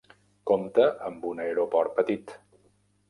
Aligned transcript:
Compta 0.51 0.87
amb 1.09 1.29
un 1.33 1.43
aeroport 1.45 1.95
petit. 2.01 2.35